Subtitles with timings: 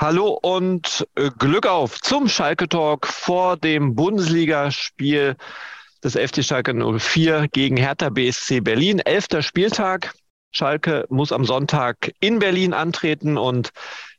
[0.00, 5.34] Hallo und äh, Glück auf zum Schalke Talk vor dem Bundesligaspiel
[6.04, 9.00] des FC Schalke 04 gegen Hertha BSC Berlin.
[9.00, 10.14] Elfter Spieltag.
[10.52, 13.70] Schalke muss am Sonntag in Berlin antreten und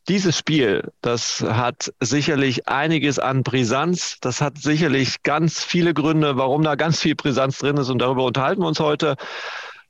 [0.10, 4.18] dieses Spiel, das hat sicherlich einiges an Brisanz.
[4.20, 8.26] Das hat sicherlich ganz viele Gründe, warum da ganz viel Brisanz drin ist und darüber
[8.26, 9.16] unterhalten wir uns heute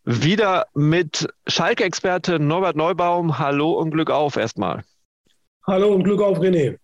[0.03, 3.39] wieder mit Schalke-Experte Norbert Neubaum.
[3.39, 4.83] Hallo und Glück auf erstmal.
[5.69, 6.79] Hallo und Glück auf René.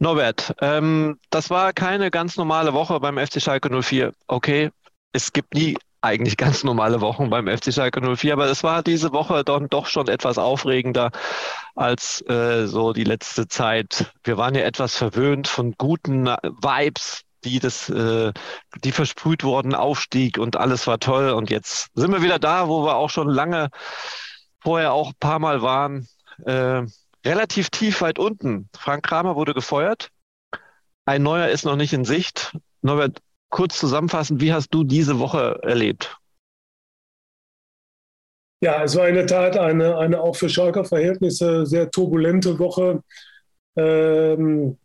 [0.00, 4.12] Norbert, ähm, das war keine ganz normale Woche beim FC Schalke 04.
[4.26, 4.70] Okay,
[5.12, 9.14] es gibt nie eigentlich ganz normale Wochen beim FC Schalke 04, aber es war diese
[9.14, 11.10] Woche dann doch schon etwas aufregender
[11.74, 14.12] als äh, so die letzte Zeit.
[14.24, 18.30] Wir waren ja etwas verwöhnt von guten Vibes, die das, äh,
[18.84, 21.30] die versprüht wurden, Aufstieg und alles war toll.
[21.30, 23.70] Und jetzt sind wir wieder da, wo wir auch schon lange
[24.60, 26.06] vorher auch ein paar Mal waren.
[26.44, 26.82] Äh,
[27.26, 28.68] relativ tief weit unten.
[28.76, 30.10] Frank Kramer wurde gefeuert.
[31.04, 32.56] Ein neuer ist noch nicht in Sicht.
[32.82, 36.16] Norbert, kurz zusammenfassend, wie hast du diese Woche erlebt?
[38.62, 43.02] Ja, es war in der Tat eine, eine auch für Schalker Verhältnisse sehr turbulente Woche.
[43.76, 44.78] Ähm,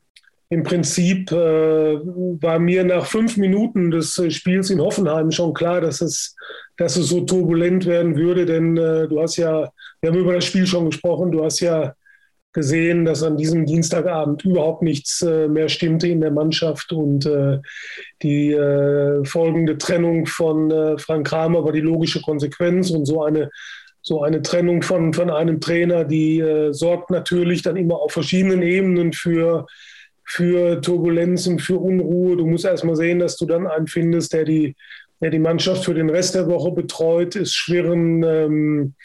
[0.49, 6.01] Im Prinzip äh, war mir nach fünf Minuten des Spiels in Hoffenheim schon klar, dass
[6.01, 6.35] es,
[6.75, 10.45] dass es so turbulent werden würde, denn äh, du hast ja, wir haben über das
[10.45, 11.93] Spiel schon gesprochen, du hast ja
[12.53, 17.59] gesehen, dass an diesem Dienstagabend überhaupt nichts äh, mehr stimmte in der Mannschaft und äh,
[18.21, 23.49] die äh, folgende Trennung von äh, Frank Kramer war die logische Konsequenz und so eine
[24.03, 28.63] so eine Trennung von, von einem Trainer, die äh, sorgt natürlich dann immer auf verschiedenen
[28.63, 29.67] Ebenen für,
[30.25, 32.35] für Turbulenzen, für Unruhe.
[32.35, 34.75] Du musst erst mal sehen, dass du dann einen findest, der die,
[35.21, 37.35] der die Mannschaft für den Rest der Woche betreut.
[37.35, 38.95] Es schwirren ähm,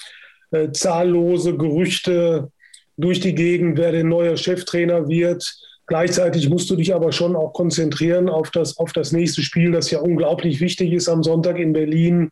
[0.51, 2.51] äh, zahllose Gerüchte
[2.97, 5.45] durch die Gegend, wer der neue Cheftrainer wird.
[5.87, 9.91] Gleichzeitig musst du dich aber schon auch konzentrieren auf das, auf das nächste Spiel, das
[9.91, 12.31] ja unglaublich wichtig ist am Sonntag in Berlin.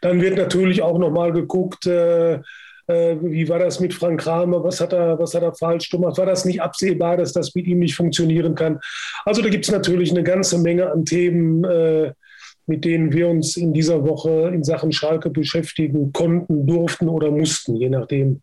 [0.00, 2.40] Dann wird natürlich auch nochmal geguckt, äh,
[2.86, 6.16] äh, wie war das mit Frank Kramer, was hat, er, was hat er falsch gemacht,
[6.18, 8.80] war das nicht absehbar, dass das mit ihm nicht funktionieren kann.
[9.24, 12.12] Also da gibt es natürlich eine ganze Menge an Themen, äh,
[12.66, 17.76] mit denen wir uns in dieser Woche in Sachen Schalke beschäftigen konnten, durften oder mussten,
[17.76, 18.40] je nachdem,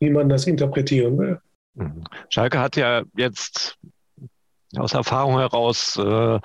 [0.00, 1.40] wie man das interpretieren will.
[1.74, 2.04] Mhm.
[2.28, 3.78] Schalke hat ja jetzt
[4.76, 6.40] aus Erfahrung heraus äh,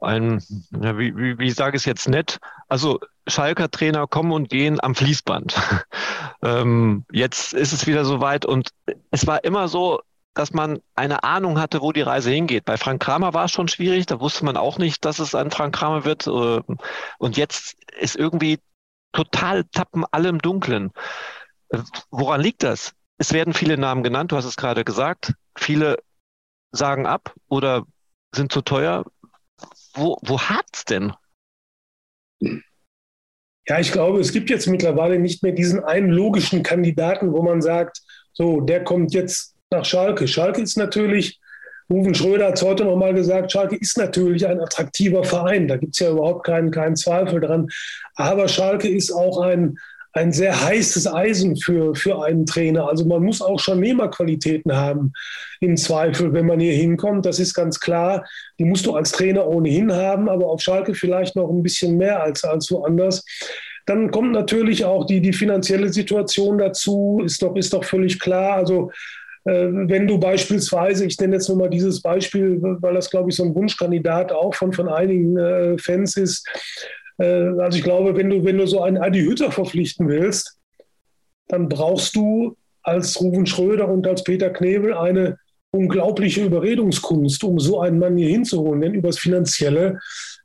[0.00, 2.38] ein, wie, wie, wie sage ich es jetzt nett,
[2.68, 5.54] also Schalker Trainer kommen und gehen am Fließband.
[6.42, 8.70] ähm, jetzt ist es wieder soweit und
[9.10, 10.00] es war immer so,
[10.34, 12.64] dass man eine Ahnung hatte, wo die Reise hingeht.
[12.64, 15.50] Bei Frank Kramer war es schon schwierig, da wusste man auch nicht, dass es ein
[15.50, 16.26] Frank Kramer wird.
[16.26, 16.60] Äh,
[17.18, 18.58] und jetzt ist irgendwie
[19.12, 20.90] total tappen alle im Dunkeln.
[22.10, 22.92] Woran liegt das?
[23.18, 25.34] Es werden viele Namen genannt, du hast es gerade gesagt.
[25.56, 25.98] Viele
[26.72, 27.86] sagen ab oder
[28.34, 29.04] sind zu teuer.
[29.94, 30.40] Wo, wo
[30.72, 31.12] es denn?
[33.66, 37.62] Ja, ich glaube, es gibt jetzt mittlerweile nicht mehr diesen einen logischen Kandidaten, wo man
[37.62, 38.02] sagt,
[38.32, 40.28] so, der kommt jetzt nach Schalke.
[40.28, 41.40] Schalke ist natürlich,
[41.88, 45.68] Ruven Schröder hat es heute nochmal gesagt, Schalke ist natürlich ein attraktiver Verein.
[45.68, 47.68] Da gibt es ja überhaupt keinen, keinen Zweifel dran.
[48.16, 49.78] Aber Schalke ist auch ein,
[50.14, 52.88] ein sehr heißes Eisen für, für einen Trainer.
[52.88, 55.12] Also man muss auch schon Nehmerqualitäten haben,
[55.60, 57.26] im Zweifel, wenn man hier hinkommt.
[57.26, 58.24] Das ist ganz klar.
[58.58, 62.22] Die musst du als Trainer ohnehin haben, aber auf Schalke vielleicht noch ein bisschen mehr
[62.22, 63.24] als, als woanders.
[63.86, 68.54] Dann kommt natürlich auch die, die finanzielle Situation dazu, ist doch, ist doch völlig klar.
[68.54, 68.92] Also
[69.44, 73.36] äh, wenn du beispielsweise, ich nenne jetzt nur mal dieses Beispiel, weil das, glaube ich,
[73.36, 76.46] so ein Wunschkandidat auch von, von einigen äh, Fans ist,
[77.22, 80.58] also ich glaube, wenn du, wenn du so einen Adi Hütter verpflichten willst,
[81.48, 85.38] dann brauchst du als Ruven Schröder und als Peter Knebel eine
[85.70, 88.80] unglaubliche Überredungskunst, um so einen Mann hier hinzuholen.
[88.80, 89.98] Denn übers Finanzielle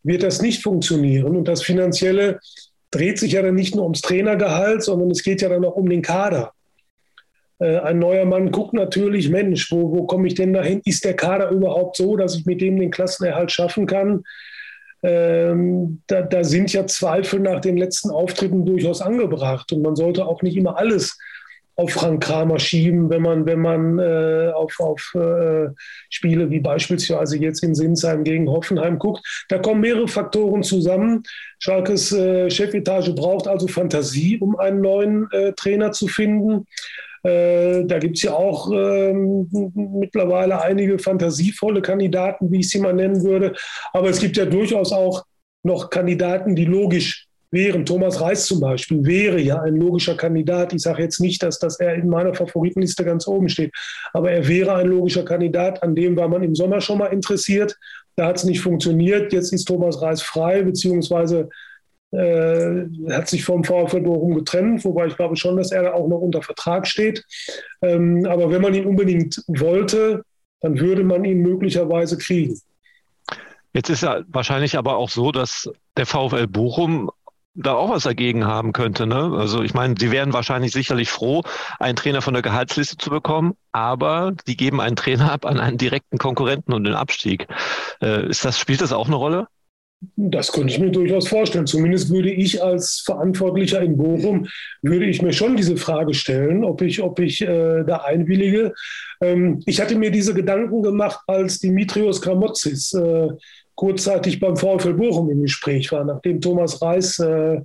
[0.03, 1.35] wird das nicht funktionieren.
[1.35, 2.39] Und das Finanzielle
[2.91, 5.87] dreht sich ja dann nicht nur ums Trainergehalt, sondern es geht ja dann auch um
[5.87, 6.53] den Kader.
[7.59, 10.81] Äh, ein neuer Mann guckt natürlich, Mensch, wo, wo komme ich denn dahin?
[10.85, 14.23] Ist der Kader überhaupt so, dass ich mit dem den Klassenerhalt schaffen kann?
[15.01, 19.71] Ähm, da, da, sind ja Zweifel nach den letzten Auftritten durchaus angebracht.
[19.71, 21.17] Und man sollte auch nicht immer alles
[21.79, 25.69] auf Frank Kramer schieben, wenn man, wenn man äh, auf, auf äh,
[26.09, 29.25] Spiele wie beispielsweise jetzt in Sinsheim gegen Hoffenheim guckt.
[29.47, 31.23] Da kommen mehrere Faktoren zusammen.
[31.59, 36.65] Schalkes äh, Chefetage braucht also Fantasie, um einen neuen äh, Trainer zu finden.
[37.23, 42.93] Äh, da gibt es ja auch ähm, mittlerweile einige fantasievolle Kandidaten, wie ich sie mal
[42.93, 43.53] nennen würde.
[43.93, 45.25] Aber es gibt ja durchaus auch
[45.63, 47.85] noch Kandidaten, die logisch wären.
[47.85, 50.73] Thomas Reis zum Beispiel wäre ja ein logischer Kandidat.
[50.73, 53.71] Ich sage jetzt nicht, dass, dass er in meiner Favoritenliste ganz oben steht,
[54.13, 55.81] aber er wäre ein logischer Kandidat.
[55.83, 57.77] An dem war man im Sommer schon mal interessiert.
[58.15, 59.33] Da hat es nicht funktioniert.
[59.33, 61.49] Jetzt ist Thomas Reis frei, beziehungsweise
[62.11, 66.19] äh, hat sich vom VfL Bochum getrennt, wobei ich glaube schon, dass er auch noch
[66.19, 67.23] unter Vertrag steht.
[67.81, 70.23] Ähm, aber wenn man ihn unbedingt wollte,
[70.61, 72.59] dann würde man ihn möglicherweise kriegen.
[73.73, 77.11] Jetzt ist ja wahrscheinlich aber auch so, dass der VfL Bochum
[77.55, 79.05] da auch was dagegen haben könnte.
[79.05, 79.35] Ne?
[79.37, 81.43] Also ich meine, sie wären wahrscheinlich sicherlich froh,
[81.79, 85.77] einen Trainer von der Gehaltsliste zu bekommen, aber die geben einen Trainer ab an einen
[85.77, 87.47] direkten Konkurrenten und den Abstieg.
[88.01, 89.47] Äh, ist das, spielt das auch eine Rolle?
[90.15, 91.67] Das könnte ich mir durchaus vorstellen.
[91.67, 94.47] Zumindest würde ich als Verantwortlicher in Bochum,
[94.81, 98.73] würde ich mir schon diese Frage stellen, ob ich, ob ich äh, da einwillige.
[99.19, 103.27] Ähm, ich hatte mir diese Gedanken gemacht, als Dimitrios Kramotzis äh,
[103.75, 107.59] kurzzeitig beim VfL Bochum im Gespräch war, nachdem Thomas Reis äh,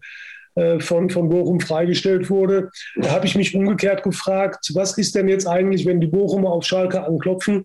[0.57, 2.71] äh, von, von Bochum freigestellt wurde.
[2.97, 6.65] Da habe ich mich umgekehrt gefragt, was ist denn jetzt eigentlich, wenn die Bochumer auf
[6.65, 7.65] Schalke anklopfen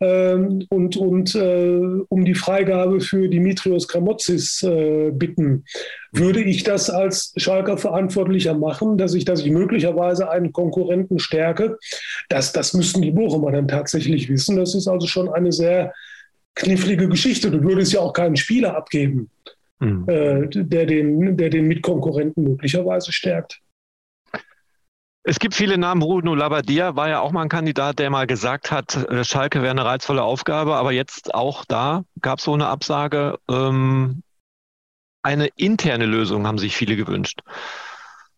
[0.00, 5.64] und, und äh, um die Freigabe für Dimitrios Kramotzis äh, bitten.
[6.12, 11.78] Würde ich das als Schalker Verantwortlicher machen, dass ich, dass ich möglicherweise einen Konkurrenten stärke?
[12.28, 14.56] Das, das müssten die Bochumer dann tatsächlich wissen.
[14.56, 15.92] Das ist also schon eine sehr
[16.54, 17.50] knifflige Geschichte.
[17.50, 19.30] Du würdest ja auch keinen Spieler abgeben,
[19.80, 20.04] mhm.
[20.06, 23.60] äh, der, den, der den Mitkonkurrenten möglicherweise stärkt.
[25.28, 26.00] Es gibt viele Namen.
[26.00, 29.72] Bruno Labbadia war ja auch mal ein Kandidat, der mal gesagt hat, äh, Schalke wäre
[29.72, 33.38] eine reizvolle Aufgabe, aber jetzt auch da gab es so eine Absage.
[33.46, 34.22] Ähm,
[35.22, 37.40] eine interne Lösung haben sich viele gewünscht.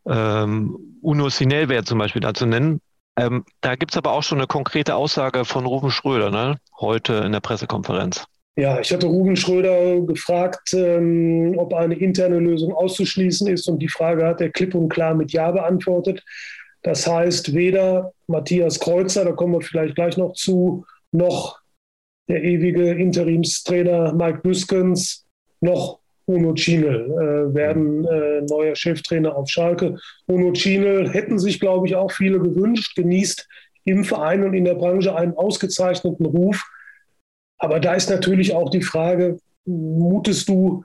[0.05, 2.81] Ähm, Uno Sinel wäre zum Beispiel da zu nennen.
[3.17, 6.59] Ähm, da gibt es aber auch schon eine konkrete Aussage von Ruben Schröder, ne?
[6.81, 8.25] heute in der Pressekonferenz.
[8.57, 13.69] Ja, ich hatte Ruben Schröder gefragt, ähm, ob eine interne Lösung auszuschließen ist.
[13.69, 16.25] Und die Frage hat er klipp und klar mit Ja beantwortet.
[16.83, 21.61] Das heißt, weder Matthias Kreuzer, da kommen wir vielleicht gleich noch zu, noch
[22.29, 25.27] der ewige Interimstrainer Mike Büskens,
[25.61, 29.99] noch Uno Chinel äh, werden äh, neuer Cheftrainer auf Schalke.
[30.27, 33.49] Uno Chinel hätten sich, glaube ich, auch viele gewünscht, genießt
[33.85, 36.65] im Verein und in der Branche einen ausgezeichneten Ruf.
[37.59, 40.85] Aber da ist natürlich auch die Frage, mutest du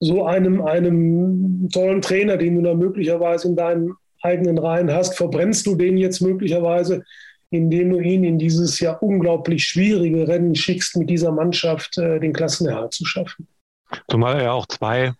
[0.00, 5.66] so einem, einem tollen Trainer, den du da möglicherweise in deinen eigenen Reihen hast, verbrennst
[5.66, 7.04] du den jetzt möglicherweise,
[7.50, 12.32] indem du ihn in dieses ja unglaublich schwierige Rennen schickst, mit dieser Mannschaft äh, den
[12.32, 13.48] Klassenerhalt zu schaffen.
[14.08, 15.12] Zumal er ja auch zwei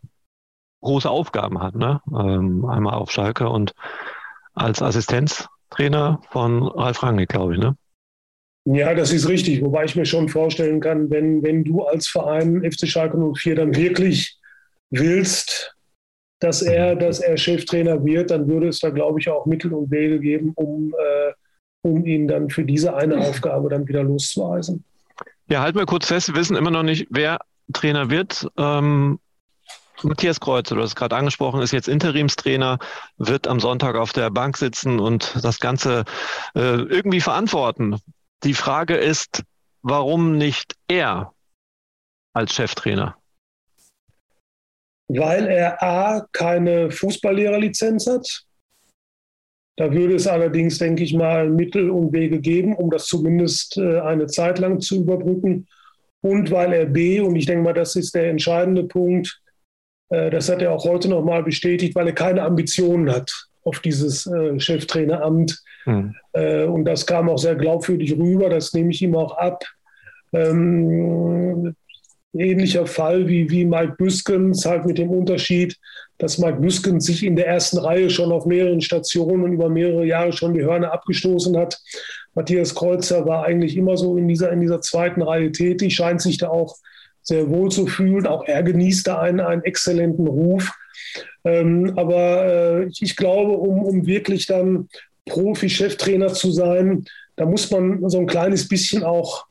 [0.82, 2.00] große Aufgaben hat, ne?
[2.08, 3.74] Ähm, einmal auf Schalke und
[4.54, 7.76] als Assistenztrainer von Ralf Rangnick, glaube ich, ne?
[8.64, 9.62] Ja, das ist richtig.
[9.62, 13.74] Wobei ich mir schon vorstellen kann, wenn, wenn du als Verein FC Schalke 04 dann
[13.74, 14.38] wirklich
[14.90, 15.74] willst,
[16.40, 19.90] dass er, dass er Cheftrainer wird, dann würde es da, glaube ich, auch Mittel und
[19.90, 21.32] Wege geben, um, äh,
[21.82, 24.84] um ihn dann für diese eine Aufgabe dann wieder loszuweisen.
[25.48, 27.38] Ja, halten wir kurz fest, wir wissen immer noch nicht, wer
[27.72, 28.46] Trainer wird.
[28.56, 29.18] Ähm,
[30.02, 32.78] Matthias Kreuz, du hast gerade angesprochen, ist jetzt Interimstrainer,
[33.16, 36.04] wird am Sonntag auf der Bank sitzen und das Ganze
[36.54, 37.96] äh, irgendwie verantworten.
[38.44, 39.42] Die Frage ist,
[39.82, 41.32] warum nicht er
[42.32, 43.16] als Cheftrainer?
[45.08, 48.44] Weil er A, keine Fußballlehrerlizenz hat.
[49.76, 54.00] Da würde es allerdings, denke ich mal, Mittel und Wege geben, um das zumindest äh,
[54.00, 55.66] eine Zeit lang zu überbrücken.
[56.20, 59.40] Und weil er B, und ich denke mal, das ist der entscheidende Punkt,
[60.10, 63.30] äh, das hat er auch heute nochmal bestätigt, weil er keine Ambitionen hat
[63.62, 65.62] auf dieses äh, Cheftraineramt.
[65.86, 66.14] Mhm.
[66.34, 69.64] Und das kam auch sehr glaubwürdig rüber, das nehme ich ihm auch ab.
[70.34, 71.74] Ähm,
[72.34, 75.76] ähnlicher Fall wie, wie Mike Büskens, halt mit dem Unterschied,
[76.18, 80.04] dass Mike Büskens sich in der ersten Reihe schon auf mehreren Stationen und über mehrere
[80.04, 81.80] Jahre schon die Hörner abgestoßen hat.
[82.34, 86.38] Matthias Kreuzer war eigentlich immer so in dieser, in dieser zweiten Reihe tätig, scheint sich
[86.38, 86.76] da auch
[87.22, 88.26] sehr wohl zu fühlen.
[88.26, 90.72] Auch er genießt da einen, einen exzellenten Ruf.
[91.44, 94.88] Ähm, aber äh, ich, ich glaube, um, um wirklich dann
[95.26, 97.04] Profi-Cheftrainer zu sein,
[97.36, 99.47] da muss man so ein kleines bisschen auch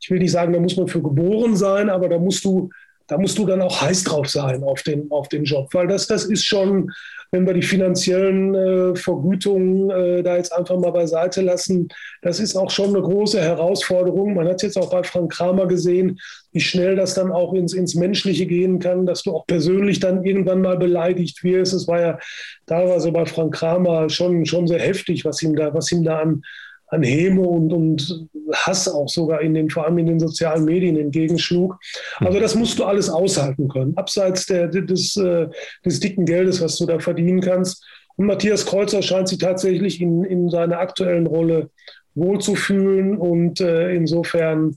[0.00, 2.70] ich will nicht sagen, da muss man für geboren sein, aber da musst du,
[3.06, 5.68] da musst du dann auch heiß drauf sein auf den, auf den Job.
[5.72, 6.90] Weil das, das ist schon,
[7.32, 11.88] wenn wir die finanziellen äh, Vergütungen äh, da jetzt einfach mal beiseite lassen,
[12.22, 14.34] das ist auch schon eine große Herausforderung.
[14.34, 16.18] Man hat es jetzt auch bei Frank Kramer gesehen,
[16.52, 20.24] wie schnell das dann auch ins, ins Menschliche gehen kann, dass du auch persönlich dann
[20.24, 21.74] irgendwann mal beleidigt wirst.
[21.74, 22.18] Es war ja
[22.66, 26.42] teilweise bei Frank Kramer schon, schon sehr heftig, was ihm da, was ihm da an
[26.90, 30.96] an Häme und, und Hass auch sogar in den, vor allem in den sozialen Medien
[30.96, 31.78] entgegenschlug.
[32.18, 35.46] Also das musst du alles aushalten können, abseits der, des, äh,
[35.84, 37.84] des dicken Geldes, was du da verdienen kannst.
[38.16, 41.70] Und Matthias Kreuzer scheint sich tatsächlich in, in seiner aktuellen Rolle
[42.14, 44.76] wohlzufühlen und äh, insofern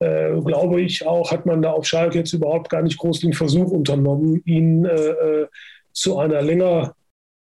[0.00, 3.32] äh, glaube ich auch, hat man da auf Schalke jetzt überhaupt gar nicht groß den
[3.32, 5.46] Versuch unternommen, ihn äh, äh
[5.92, 6.42] zu einer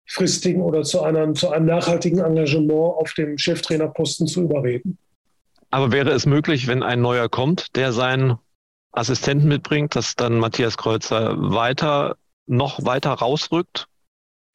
[0.06, 4.98] längerfristigen oder zu, einer, zu einem nachhaltigen Engagement auf dem Cheftrainerposten zu überreden.
[5.70, 8.38] Aber wäre es möglich, wenn ein neuer kommt, der seinen
[8.92, 13.88] Assistenten mitbringt, dass dann Matthias Kreuzer weiter, noch weiter rausrückt?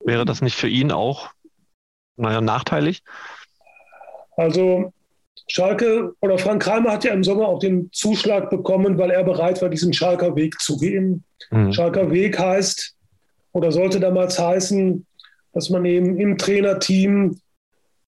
[0.04, 1.30] Wäre das nicht für ihn auch,
[2.16, 3.02] naja, nachteilig?
[4.36, 4.92] Also
[5.48, 9.60] Schalke oder Frank Kramer hat ja im Sommer auch den Zuschlag bekommen, weil er bereit
[9.60, 11.24] war, diesen Schalker Weg zu gehen.
[11.50, 11.72] Mhm.
[11.72, 12.94] Schalker Weg heißt
[13.52, 15.04] oder sollte damals heißen,
[15.52, 17.40] dass man eben im Trainerteam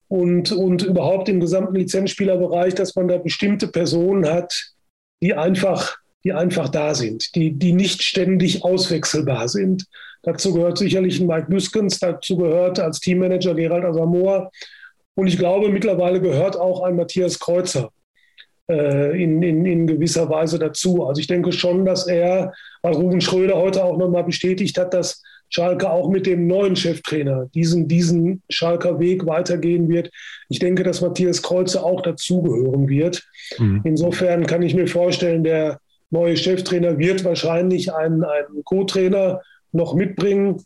[0.07, 4.73] und, und überhaupt im gesamten Lizenzspielerbereich, dass man da bestimmte Personen hat,
[5.21, 9.85] die einfach, die einfach da sind, die, die nicht ständig auswechselbar sind.
[10.23, 14.51] Dazu gehört sicherlich ein Mike Büskens, dazu gehört als Teammanager Gerald Asamoah.
[15.15, 17.89] Und ich glaube, mittlerweile gehört auch ein Matthias Kreuzer
[18.69, 21.05] äh, in, in, in gewisser Weise dazu.
[21.05, 25.21] Also ich denke schon, dass er, weil Ruben Schröder heute auch nochmal bestätigt hat, dass
[25.51, 30.09] Schalke auch mit dem neuen Cheftrainer diesen, diesen Schalker Weg weitergehen wird.
[30.49, 33.27] Ich denke, dass Matthias Kreuzer auch dazugehören wird.
[33.59, 33.81] Mhm.
[33.83, 35.79] Insofern kann ich mir vorstellen, der
[36.09, 39.41] neue Cheftrainer wird wahrscheinlich einen, einen Co-Trainer
[39.73, 40.63] noch mitbringen.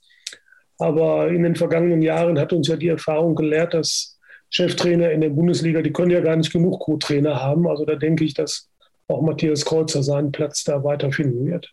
[0.77, 4.19] Aber in den vergangenen Jahren hat uns ja die Erfahrung gelehrt, dass
[4.51, 7.67] Cheftrainer in der Bundesliga, die können ja gar nicht genug Co-Trainer haben.
[7.67, 8.69] Also da denke ich, dass
[9.07, 11.71] auch Matthias Kreuzer seinen Platz da weiterfinden wird.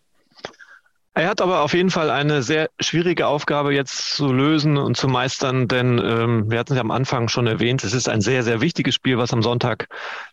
[1.15, 5.07] Er hat aber auf jeden Fall eine sehr schwierige Aufgabe jetzt zu lösen und zu
[5.07, 8.41] meistern, denn ähm, wir hatten es ja am Anfang schon erwähnt, es ist ein sehr,
[8.41, 9.87] sehr wichtiges Spiel, was am Sonntag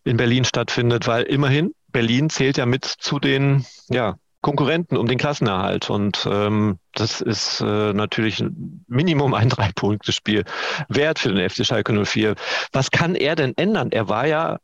[0.04, 5.18] in Berlin stattfindet, weil immerhin Berlin zählt ja mit zu den ja, Konkurrenten um den
[5.18, 8.42] Klassenerhalt und ähm, das ist äh, natürlich
[8.88, 10.44] Minimum ein Drei-Punkte-Spiel
[10.88, 12.36] wert für den FC Schalke 04.
[12.72, 13.92] Was kann er denn ändern?
[13.92, 14.58] Er war ja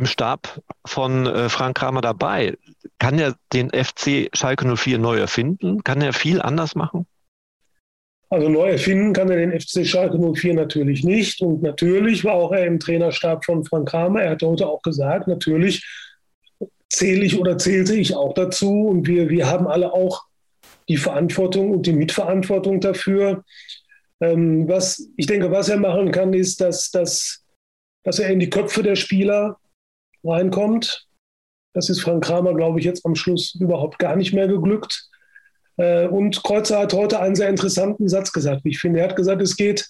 [0.00, 2.56] im Stab von äh, Frank Kramer dabei.
[2.98, 5.84] Kann er den FC Schalke 04 neu erfinden?
[5.84, 7.06] Kann er viel anders machen?
[8.30, 11.42] Also neu erfinden kann er den FC Schalke 04 natürlich nicht.
[11.42, 14.22] Und natürlich war auch er im Trainerstab von Frank Kramer.
[14.22, 15.84] Er hat heute auch gesagt, natürlich
[16.88, 18.86] zähle ich oder zählte ich auch dazu.
[18.88, 20.24] Und wir, wir haben alle auch
[20.88, 23.44] die Verantwortung und die Mitverantwortung dafür.
[24.20, 27.44] Ähm, was ich denke, was er machen kann, ist, dass, dass,
[28.04, 29.59] dass er in die Köpfe der Spieler
[30.24, 31.06] reinkommt.
[31.72, 35.08] Das ist Frank Kramer, glaube ich, jetzt am Schluss überhaupt gar nicht mehr geglückt.
[35.76, 38.62] Äh, und Kreuzer hat heute einen sehr interessanten Satz gesagt.
[38.64, 39.86] Ich finde, er hat gesagt, es geht,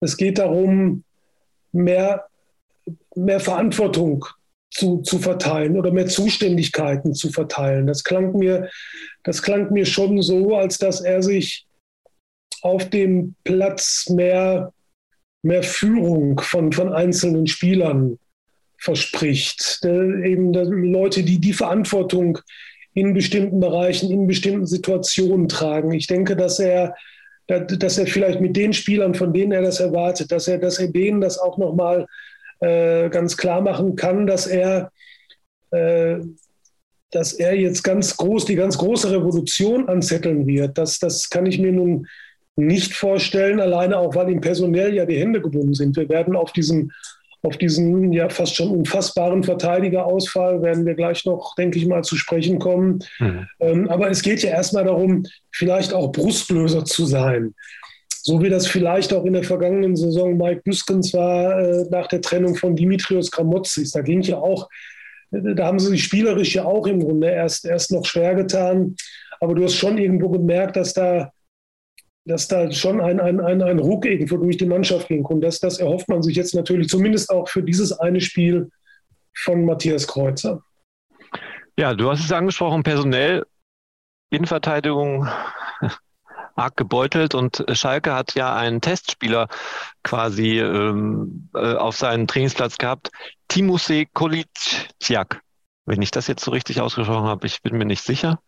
[0.00, 1.04] es geht darum,
[1.72, 2.26] mehr,
[3.14, 4.24] mehr Verantwortung
[4.70, 7.86] zu, zu verteilen oder mehr Zuständigkeiten zu verteilen.
[7.86, 8.70] Das klang, mir,
[9.24, 11.66] das klang mir schon so, als dass er sich
[12.62, 14.72] auf dem Platz mehr,
[15.42, 18.18] mehr Führung von, von einzelnen Spielern
[18.78, 19.80] verspricht.
[19.84, 22.38] Eben Leute, die die Verantwortung
[22.94, 25.92] in bestimmten Bereichen, in bestimmten Situationen tragen.
[25.92, 26.94] Ich denke, dass er,
[27.46, 30.88] dass er vielleicht mit den Spielern, von denen er das erwartet, dass er, dass er
[30.88, 32.06] denen das auch nochmal
[32.60, 34.90] äh, ganz klar machen kann, dass er,
[35.72, 36.16] äh,
[37.10, 40.78] dass er jetzt ganz groß, die ganz große Revolution anzetteln wird.
[40.78, 42.06] Das, das kann ich mir nun
[42.56, 45.96] nicht vorstellen, alleine auch, weil ihm personell ja die Hände gebunden sind.
[45.96, 46.90] Wir werden auf diesem
[47.46, 52.16] auf diesen ja fast schon unfassbaren Verteidigerausfall werden wir gleich noch, denke ich mal, zu
[52.16, 52.98] sprechen kommen.
[53.18, 53.46] Mhm.
[53.60, 57.54] Ähm, aber es geht ja erstmal darum, vielleicht auch Brustlöser zu sein.
[58.08, 62.20] So wie das vielleicht auch in der vergangenen Saison Mike Büskens war äh, nach der
[62.20, 63.92] Trennung von Dimitrios Kramotzis.
[63.92, 64.68] Da ging ja auch,
[65.30, 68.96] da haben sie sich spielerisch ja auch im Grunde erst, erst noch schwer getan.
[69.40, 71.30] Aber du hast schon irgendwo gemerkt, dass da
[72.26, 75.24] dass da schon ein, ein, ein, ein Ruck irgendwo durch die Mannschaft ging.
[75.24, 78.70] Und das, das erhofft man sich jetzt natürlich zumindest auch für dieses eine Spiel
[79.34, 80.62] von Matthias Kreuzer.
[81.78, 83.44] Ja, du hast es angesprochen, personell,
[84.30, 85.28] Innenverteidigung
[86.56, 89.48] arg gebeutelt und Schalke hat ja einen Testspieler
[90.02, 93.10] quasi ähm, äh, auf seinen Trainingsplatz gehabt,
[93.48, 95.42] Timose Koliciak.
[95.84, 98.40] Wenn ich das jetzt so richtig ausgesprochen habe, ich bin mir nicht sicher.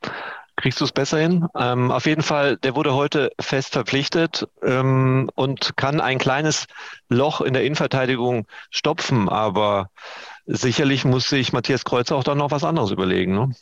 [0.58, 1.46] Kriegst du es besser hin?
[1.56, 6.66] Ähm, auf jeden Fall, der wurde heute fest verpflichtet ähm, und kann ein kleines
[7.08, 9.90] Loch in der Innenverteidigung stopfen, aber
[10.46, 13.34] sicherlich muss sich Matthias Kreuzer auch dann noch was anderes überlegen.
[13.34, 13.52] Ne?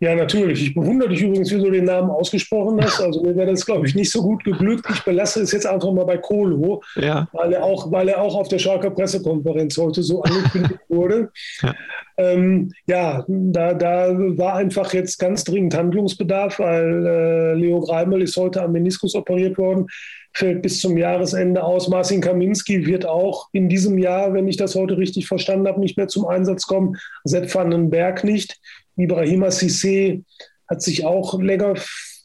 [0.00, 0.62] Ja, natürlich.
[0.62, 3.00] Ich bewundere dich übrigens, wie du den Namen ausgesprochen hast.
[3.08, 4.84] Also mir wäre das, glaube ich, nicht so gut geglückt.
[4.92, 7.26] Ich belasse es jetzt einfach mal bei Kolo, ja.
[7.32, 11.30] weil, er auch, weil er auch auf der Schalker Pressekonferenz heute so angekündigt wurde.
[11.62, 11.74] Ja,
[12.18, 18.36] ähm, ja da, da war einfach jetzt ganz dringend Handlungsbedarf, weil äh, Leo Greimel ist
[18.36, 19.86] heute am Meniskus operiert worden,
[20.34, 21.88] fällt bis zum Jahresende aus.
[21.88, 25.96] Marcin Kaminski wird auch in diesem Jahr, wenn ich das heute richtig verstanden habe, nicht
[25.96, 26.96] mehr zum Einsatz kommen.
[27.24, 28.60] Sepp Vandenberg nicht.
[28.98, 30.24] Ibrahima Sissé
[30.68, 31.74] hat sich auch länger,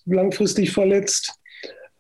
[0.05, 1.33] langfristig verletzt.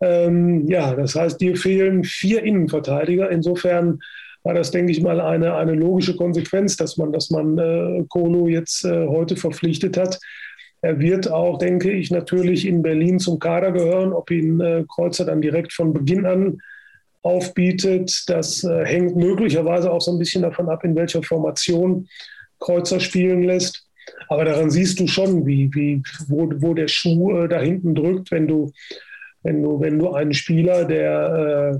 [0.01, 3.29] Ähm, ja, das heißt, dir fehlen vier Innenverteidiger.
[3.29, 3.99] Insofern
[4.43, 8.47] war das, denke ich mal, eine, eine logische Konsequenz, dass man, dass man äh, Kolo
[8.47, 10.19] jetzt äh, heute verpflichtet hat.
[10.81, 14.11] Er wird auch, denke ich, natürlich in Berlin zum Kader gehören.
[14.11, 16.57] Ob ihn äh, Kreuzer dann direkt von Beginn an
[17.21, 22.09] aufbietet, das äh, hängt möglicherweise auch so ein bisschen davon ab, in welcher Formation
[22.59, 23.87] Kreuzer spielen lässt.
[24.27, 28.31] Aber daran siehst du schon, wie, wie, wo, wo der Schuh äh, da hinten drückt,
[28.31, 28.71] wenn du,
[29.43, 31.79] wenn du, wenn du einen Spieler, der, äh,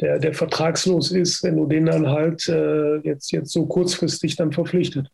[0.00, 4.52] der, der vertragslos ist, wenn du den dann halt äh, jetzt, jetzt so kurzfristig dann
[4.52, 5.08] verpflichtet.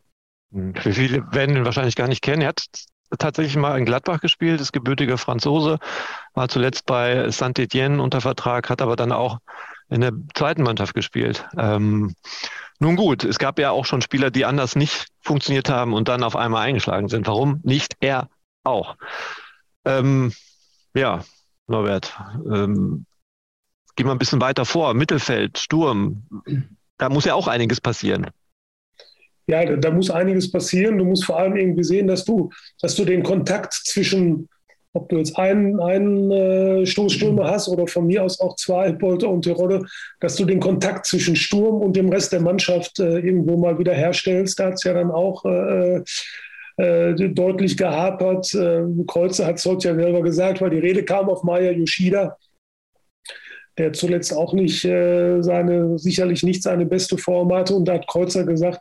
[0.53, 0.75] Hm.
[0.75, 2.43] Für viele werden ihn wahrscheinlich gar nicht kennen.
[2.43, 2.65] Er hat
[3.19, 5.79] tatsächlich mal in Gladbach gespielt, ist gebürtiger Franzose,
[6.35, 9.39] war zuletzt bei Saint-Étienne unter Vertrag, hat aber dann auch
[9.91, 11.47] in der zweiten Mannschaft gespielt.
[11.59, 12.15] Ähm,
[12.79, 16.23] nun gut, es gab ja auch schon Spieler, die anders nicht funktioniert haben und dann
[16.23, 17.27] auf einmal eingeschlagen sind.
[17.27, 18.31] Warum nicht er
[18.65, 18.97] auch?
[19.85, 20.33] Ähm,
[20.95, 21.25] ja,
[21.67, 22.17] Norbert,
[22.51, 23.05] ähm,
[23.97, 24.95] gehen wir ein bisschen weiter vor.
[24.95, 26.23] Mittelfeld, Sturm,
[26.97, 28.29] da muss ja auch einiges passieren.
[29.47, 30.99] Ja, da, da muss einiges passieren.
[30.99, 34.49] Du musst vor allem irgendwie sehen, dass du, dass du den Kontakt zwischen
[34.93, 39.29] ob du jetzt einen, einen äh, Stoßstürmer hast oder von mir aus auch zwei, Polter
[39.29, 39.85] und Tirode,
[40.19, 43.95] dass du den Kontakt zwischen Sturm und dem Rest der Mannschaft äh, irgendwo mal wieder
[43.95, 44.59] herstellst.
[44.59, 46.03] Da hat es ja dann auch äh,
[46.77, 48.53] äh, deutlich gehapert.
[48.55, 52.37] Äh, Kreuzer hat es heute ja selber gesagt, weil die Rede kam auf Maya Yoshida,
[53.79, 57.75] der zuletzt auch nicht äh, seine, sicherlich nicht seine beste Form hatte.
[57.75, 58.81] Und da hat Kreuzer gesagt,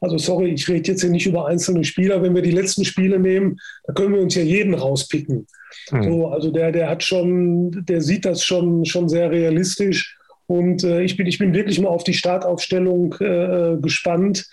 [0.00, 2.22] also sorry, ich rede jetzt hier nicht über einzelne Spieler.
[2.22, 5.46] Wenn wir die letzten Spiele nehmen, da können wir uns ja jeden rauspicken.
[5.90, 6.02] Mhm.
[6.04, 10.16] So, also der, der hat schon, der sieht das schon, schon sehr realistisch.
[10.46, 14.48] Und äh, ich, bin, ich bin wirklich mal auf die Startaufstellung äh, gespannt,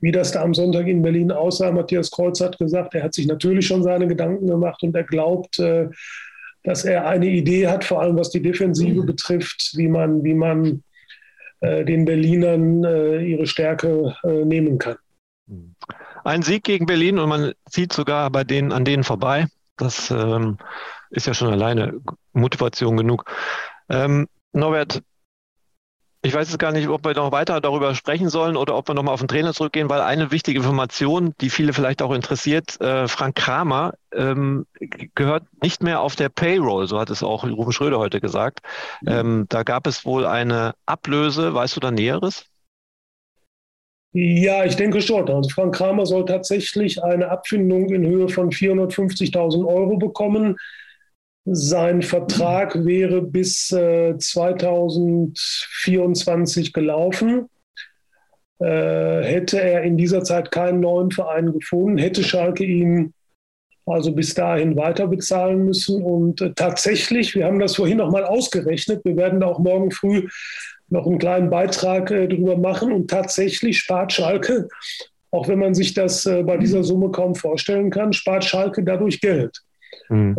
[0.00, 1.72] wie das da am Sonntag in Berlin aussah.
[1.72, 5.58] Matthias Kreuz hat gesagt, er hat sich natürlich schon seine Gedanken gemacht und er glaubt,
[5.58, 5.88] äh,
[6.62, 9.06] dass er eine Idee hat, vor allem was die Defensive mhm.
[9.06, 10.78] betrifft, wie man, wie man äh,
[11.60, 14.96] den Berlinern äh, ihre Stärke äh, nehmen kann.
[16.24, 19.46] Ein Sieg gegen Berlin und man zieht sogar bei denen an denen vorbei.
[19.76, 20.58] Das ähm,
[21.10, 22.00] ist ja schon alleine
[22.32, 23.24] Motivation genug.
[23.88, 25.02] Ähm, Norbert,
[26.22, 28.94] ich weiß jetzt gar nicht, ob wir noch weiter darüber sprechen sollen oder ob wir
[28.94, 33.08] nochmal auf den Trainer zurückgehen, weil eine wichtige Information, die viele vielleicht auch interessiert, äh,
[33.08, 34.66] Frank Kramer ähm,
[35.14, 38.60] gehört nicht mehr auf der Payroll, so hat es auch Rufen Schröder heute gesagt.
[39.06, 42.44] Ähm, da gab es wohl eine Ablöse, weißt du da Näheres?
[44.12, 45.28] Ja, ich denke schon.
[45.30, 50.56] Also Frank Kramer soll tatsächlich eine Abfindung in Höhe von 450.000 Euro bekommen.
[51.44, 57.48] Sein Vertrag wäre bis äh, 2024 gelaufen.
[58.58, 63.14] Äh, hätte er in dieser Zeit keinen neuen Verein gefunden, hätte Schalke ihn
[63.86, 66.02] also bis dahin weiter bezahlen müssen.
[66.02, 70.28] Und äh, tatsächlich, wir haben das vorhin noch mal ausgerechnet, wir werden auch morgen früh
[70.88, 72.92] noch einen kleinen Beitrag äh, darüber machen.
[72.92, 74.68] Und tatsächlich spart Schalke,
[75.30, 79.20] auch wenn man sich das äh, bei dieser Summe kaum vorstellen kann, spart Schalke dadurch
[79.20, 79.60] Geld.
[80.10, 80.36] Mhm.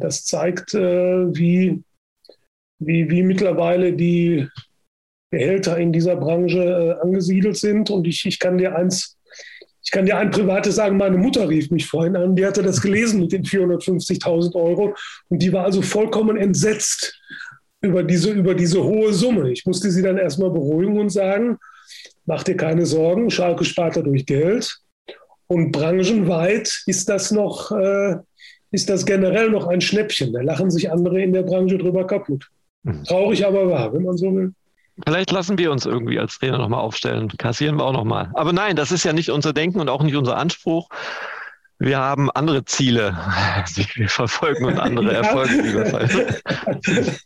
[0.00, 1.82] das zeigt, äh, wie,
[2.78, 4.46] wie, wie mittlerweile die
[5.34, 7.90] Gehälter in dieser Branche äh, angesiedelt sind.
[7.90, 9.16] Und ich, ich kann dir eins,
[9.82, 12.80] ich kann dir ein privates sagen, meine Mutter rief mich vorhin an, die hatte das
[12.80, 14.94] gelesen mit den 450.000 Euro
[15.28, 17.20] und die war also vollkommen entsetzt
[17.80, 19.50] über diese, über diese hohe Summe.
[19.50, 21.58] Ich musste sie dann erstmal beruhigen und sagen,
[22.24, 24.78] mach dir keine Sorgen, Schalke spart dadurch Geld.
[25.46, 28.16] Und branchenweit ist das noch, äh,
[28.74, 30.32] ist das generell noch ein Schnäppchen.
[30.32, 32.50] Da lachen sich andere in der Branche drüber kaputt.
[32.82, 33.04] Mhm.
[33.04, 34.52] Traurig aber wahr, wenn man so will.
[35.06, 37.28] Vielleicht lassen wir uns irgendwie als Trainer nochmal aufstellen.
[37.38, 38.30] Kassieren wir auch nochmal.
[38.34, 40.88] Aber nein, das ist ja nicht unser Denken und auch nicht unser Anspruch.
[41.78, 43.16] Wir haben andere Ziele,
[43.76, 45.20] die wir verfolgen und andere ja.
[45.20, 46.40] Erfolge.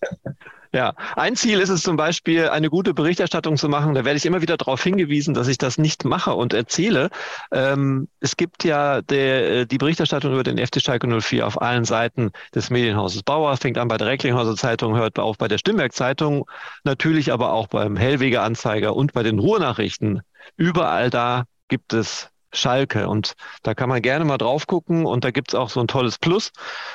[0.72, 3.94] Ja, ein Ziel ist es zum Beispiel, eine gute Berichterstattung zu machen.
[3.94, 7.08] Da werde ich immer wieder darauf hingewiesen, dass ich das nicht mache und erzähle.
[7.50, 11.84] Ähm, es gibt ja der, äh, die Berichterstattung über den FC Schalke 04 auf allen
[11.84, 15.94] Seiten des Medienhauses Bauer, fängt an bei der Recklinghauser Zeitung, hört auf bei der Stimmberg
[15.94, 16.48] Zeitung,
[16.84, 20.20] natürlich aber auch beim Hellweger Anzeiger und bei den Ruhrnachrichten.
[20.56, 23.08] Überall da gibt es Schalke.
[23.08, 25.06] Und da kann man gerne mal drauf gucken.
[25.06, 26.52] Und da gibt es auch so ein tolles Plus,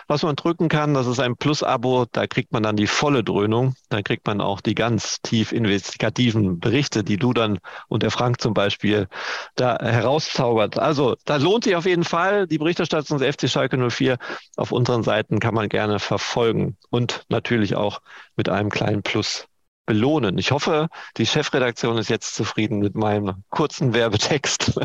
[0.08, 0.94] was man drücken kann.
[0.94, 2.06] Das ist ein Plus-Abo.
[2.12, 3.76] Da kriegt man dann die volle Dröhnung.
[3.90, 8.42] Da kriegt man auch die ganz tief investigativen Berichte, die du dann und der Frank
[8.42, 9.08] zum Beispiel
[9.56, 10.78] da herauszaubert.
[10.78, 12.48] Also da lohnt sich auf jeden Fall.
[12.48, 14.18] Die Berichterstattung des FC Schalke 04
[14.56, 16.78] auf unseren Seiten kann man gerne verfolgen.
[16.90, 18.02] Und natürlich auch
[18.36, 19.48] mit einem kleinen Plus
[19.86, 20.38] belohnen.
[20.38, 24.80] Ich hoffe, die Chefredaktion ist jetzt zufrieden mit meinem kurzen Werbetext.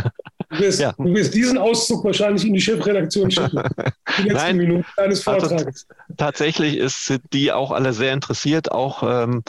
[0.50, 0.92] Du wirst, ja.
[0.92, 3.62] du wirst diesen Auszug wahrscheinlich in die Chefredaktion schicken.
[4.18, 5.86] Die letzten Nein, Minuten deines also Vortrages.
[5.88, 9.42] Also, tatsächlich ist, sind die auch alle sehr interessiert, auch ähm,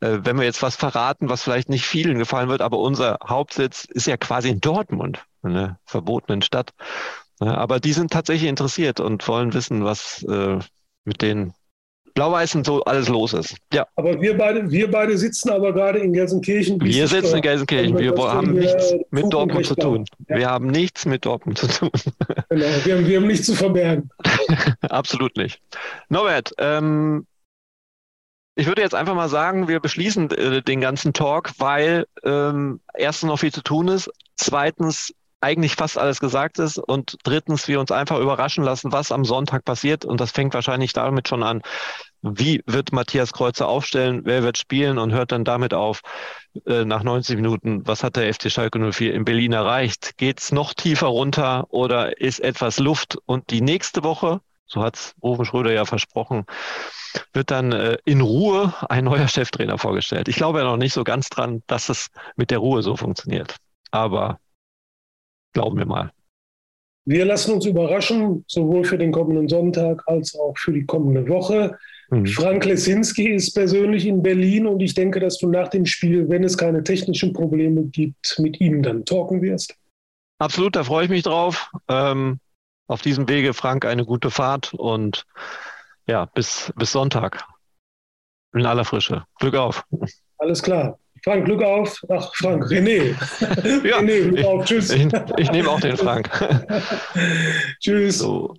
[0.00, 3.84] äh, wenn wir jetzt was verraten, was vielleicht nicht vielen gefallen wird, aber unser Hauptsitz
[3.84, 6.72] ist ja quasi in Dortmund, einer verbotenen Stadt.
[7.38, 10.58] Aber die sind tatsächlich interessiert und wollen wissen, was äh,
[11.04, 11.52] mit den
[12.16, 13.56] Blau-Weißen so alles los ist.
[13.74, 13.86] Ja.
[13.94, 16.80] Aber wir beide, wir beide sitzen aber gerade in Gelsenkirchen.
[16.80, 17.98] Wir sitzen in Gelsenkirchen.
[17.98, 20.06] Wir haben nichts mit Dortmund zu tun.
[20.28, 20.36] Ja.
[20.36, 21.90] Wir haben nichts mit Dortmund zu tun.
[22.48, 24.08] Genau, wir haben, wir haben nichts zu verbergen.
[24.80, 25.60] Absolut nicht.
[26.08, 27.26] Norbert, ähm,
[28.54, 33.28] ich würde jetzt einfach mal sagen, wir beschließen äh, den ganzen Talk, weil ähm, erstens
[33.28, 34.10] noch viel zu tun ist.
[34.36, 39.24] Zweitens eigentlich fast alles gesagt ist und drittens wir uns einfach überraschen lassen, was am
[39.24, 41.62] Sonntag passiert und das fängt wahrscheinlich damit schon an,
[42.34, 46.00] wie wird Matthias Kreuzer aufstellen, wer wird spielen und hört dann damit auf,
[46.66, 50.16] äh, nach 90 Minuten, was hat der FC Schalke 04 in Berlin erreicht?
[50.16, 53.18] Geht es noch tiefer runter oder ist etwas Luft?
[53.26, 56.44] Und die nächste Woche, so hat es Rufen Schröder ja versprochen,
[57.32, 60.28] wird dann äh, in Ruhe ein neuer Cheftrainer vorgestellt.
[60.28, 63.56] Ich glaube ja noch nicht so ganz dran, dass es mit der Ruhe so funktioniert.
[63.90, 64.38] Aber
[65.56, 66.12] Glauben wir mal.
[67.06, 71.78] Wir lassen uns überraschen, sowohl für den kommenden Sonntag als auch für die kommende Woche.
[72.10, 72.26] Mhm.
[72.26, 76.42] Frank Lesinski ist persönlich in Berlin und ich denke, dass du nach dem Spiel, wenn
[76.42, 79.76] es keine technischen Probleme gibt, mit ihm dann talken wirst.
[80.38, 81.70] Absolut, da freue ich mich drauf.
[81.88, 82.40] Ähm,
[82.88, 85.24] auf diesem Wege, Frank, eine gute Fahrt und
[86.08, 87.44] ja, bis, bis Sonntag.
[88.52, 89.24] In aller Frische.
[89.38, 89.84] Glück auf.
[90.38, 90.98] Alles klar.
[91.28, 92.00] Frank, Glück auf.
[92.08, 93.16] Ach, Frank, René.
[93.84, 94.64] ja, René, Glück ich, auf.
[94.64, 94.90] Tschüss.
[94.90, 95.08] Ich,
[95.38, 96.30] ich nehme auch den Frank.
[97.80, 98.18] Tschüss.
[98.18, 98.54] So.